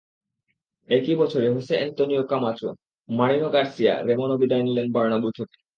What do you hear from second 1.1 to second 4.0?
বছরে হোসে আন্তোনিতও Camacho, Marino Garcia